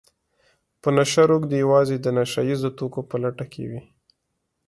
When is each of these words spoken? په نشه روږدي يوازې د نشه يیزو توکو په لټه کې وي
په 0.81 0.89
نشه 0.97 1.23
روږدي 1.29 1.55
يوازې 1.65 1.95
د 1.99 2.07
نشه 2.17 2.41
يیزو 2.49 2.69
توکو 2.77 3.01
په 3.09 3.15
لټه 3.23 3.45
کې 3.53 3.63
وي 3.69 3.81